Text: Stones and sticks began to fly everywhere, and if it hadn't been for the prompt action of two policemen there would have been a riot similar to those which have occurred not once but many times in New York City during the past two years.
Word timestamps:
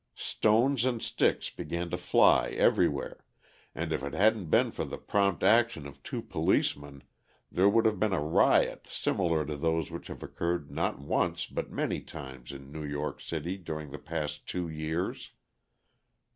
Stones 0.15 0.83
and 0.83 0.99
sticks 0.99 1.51
began 1.51 1.91
to 1.91 1.95
fly 1.97 2.49
everywhere, 2.57 3.23
and 3.75 3.93
if 3.93 4.01
it 4.01 4.15
hadn't 4.15 4.47
been 4.47 4.71
for 4.71 4.83
the 4.83 4.97
prompt 4.97 5.43
action 5.43 5.85
of 5.85 6.01
two 6.01 6.23
policemen 6.23 7.03
there 7.51 7.69
would 7.69 7.85
have 7.85 7.99
been 7.99 8.11
a 8.11 8.19
riot 8.19 8.87
similar 8.89 9.45
to 9.45 9.55
those 9.55 9.91
which 9.91 10.07
have 10.07 10.23
occurred 10.23 10.71
not 10.71 10.97
once 10.97 11.45
but 11.45 11.69
many 11.69 11.99
times 12.01 12.51
in 12.51 12.71
New 12.71 12.83
York 12.83 13.21
City 13.21 13.57
during 13.57 13.91
the 13.91 13.99
past 13.99 14.47
two 14.47 14.67
years. 14.67 15.33